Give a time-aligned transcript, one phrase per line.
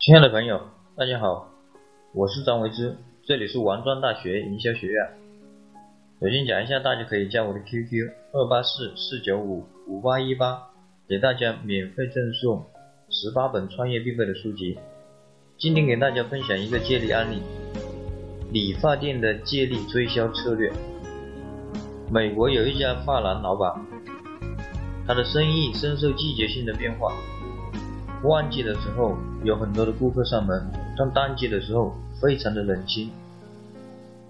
[0.00, 0.58] 亲爱的朋友，
[0.96, 1.46] 大家好，
[2.14, 5.06] 我是张维之，这里是王庄大学营销学院。
[6.18, 10.58] 首先讲一下，大家可以加我的 QQ 二八四四九五五八一八，
[11.06, 12.64] 给大家免费赠送
[13.10, 14.78] 十八本创业必备的书籍。
[15.58, 17.42] 今天给大家分享一个借力案例：
[18.50, 20.72] 理发店的借力推销策略。
[22.10, 23.74] 美国有一家发廊老板，
[25.06, 27.12] 他的生意深受季节性的变化。
[28.22, 33.10] 旺季的时候有很多的顾客上门，但淡季的时候非常的冷清。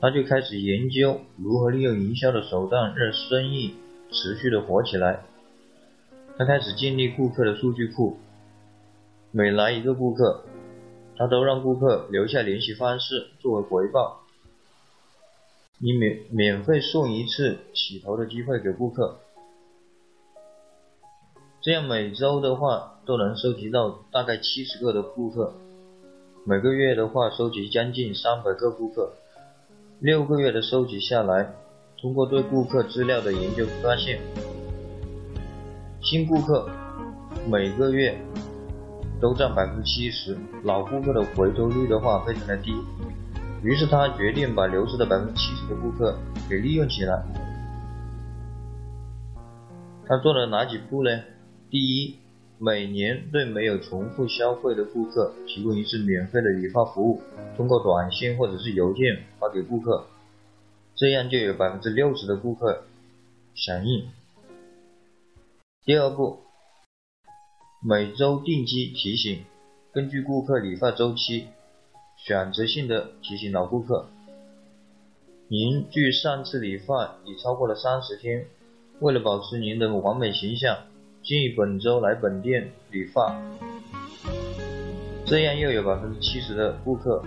[0.00, 3.74] 他就开始研究如何利用营销的手段让生意
[4.12, 5.24] 持续的火起来。
[6.38, 8.16] 他开始建立顾客的数据库，
[9.32, 10.44] 每来一个顾客，
[11.16, 14.20] 他都让顾客留下联系方式作为回报，
[15.80, 19.18] 以免免费送一次洗头的机会给顾客。
[21.62, 25.52] 这样每周的话都能收集到大概七十个的顾客，
[26.46, 29.12] 每个月的话收集将近三百个顾客，
[29.98, 31.52] 六个月的收集下来，
[32.00, 34.18] 通过对顾客资料的研究发现，
[36.00, 36.66] 新顾客
[37.46, 38.18] 每个月
[39.20, 42.72] 都占百分之七十，老顾客的回头率的话非常的低，
[43.62, 46.16] 于是他决定把流失的百分之七十的顾客
[46.48, 47.22] 给利用起来。
[50.06, 51.10] 他做了哪几步呢？
[51.70, 52.16] 第一，
[52.58, 57.22] 每年对没有重复消费的顾客提供一次免费的理发服务，
[57.56, 60.04] 通过短信或者是邮件发给顾客，
[60.96, 62.82] 这样就有百分之六十的顾客
[63.54, 64.08] 响应。
[65.84, 66.40] 第二步，
[67.80, 69.44] 每周定期提醒，
[69.92, 71.46] 根据顾客理发周期，
[72.16, 74.08] 选择性的提醒老顾客，
[75.46, 78.46] 您距上次理发已超过了三十天，
[78.98, 80.76] 为了保持您的完美形象。
[81.22, 83.38] 建议本周来本店理发，
[85.26, 87.22] 这样又有百分之七十的顾客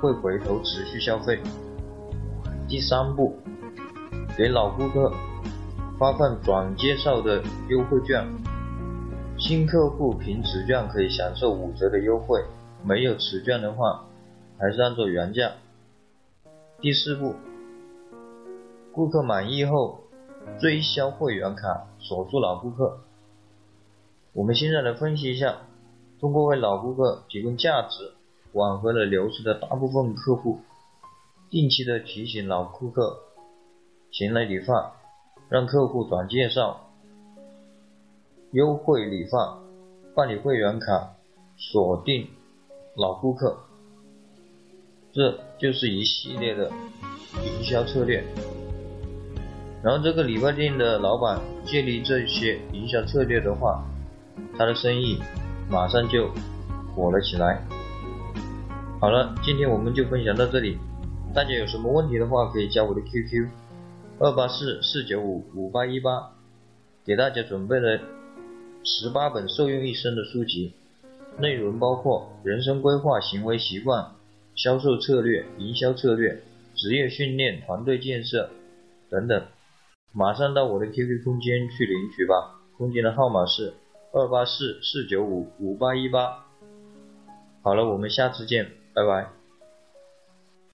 [0.00, 1.38] 会回头持续消费。
[2.68, 3.38] 第三步，
[4.36, 5.12] 给老顾客
[5.98, 8.26] 发放转介绍的优惠券，
[9.38, 12.44] 新客户凭此券可以享受五折的优惠，
[12.84, 14.04] 没有此券的话，
[14.58, 15.52] 还是按照原价。
[16.80, 17.34] 第四步，
[18.92, 20.00] 顾客满意后
[20.60, 22.98] 追销会员卡，锁住老顾客。
[24.38, 25.62] 我们现在来分析一下，
[26.20, 28.12] 通过为老顾客提供价值，
[28.52, 30.60] 挽回了流失的大部分客户。
[31.50, 33.18] 定期的提醒老顾客
[34.12, 34.92] 前来理发，
[35.48, 36.88] 让客户转介绍，
[38.52, 39.58] 优惠理发，
[40.14, 41.16] 办理会员卡，
[41.56, 42.28] 锁定
[42.94, 43.58] 老顾客，
[45.12, 46.70] 这就是一系列的
[47.42, 48.22] 营销策略。
[49.82, 53.84] 然后这个理发店的老板建立这些营销策略的话，
[54.58, 55.20] 他的生意
[55.70, 56.28] 马上就
[56.92, 57.64] 火了起来。
[59.00, 60.76] 好了，今天我们就分享到这里。
[61.32, 63.46] 大家有什么问题的话，可以加我的 QQ
[64.18, 66.32] 二八四四九五五八一八，
[67.04, 68.00] 给大家准备了
[68.82, 70.74] 十八本受用一生的书籍，
[71.38, 74.10] 内容包括人生规划、行为习惯、
[74.56, 76.42] 销售策略、营销策略、
[76.74, 78.50] 职业训练、团队建设
[79.08, 79.40] 等等。
[80.10, 83.72] 马上到我的 QQ 空间去领取吧，空间的号码是。
[84.12, 86.46] 二八四四九五五八一八，
[87.62, 89.37] 好了，我们下次见，拜拜。